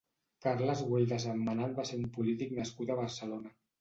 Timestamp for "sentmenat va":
1.25-1.87